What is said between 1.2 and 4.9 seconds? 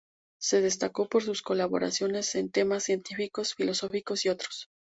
sus colaboraciones en temas científicos, filosóficos y otros.